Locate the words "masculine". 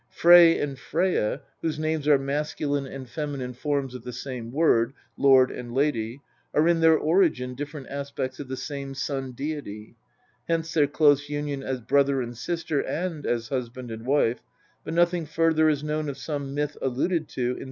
2.17-2.87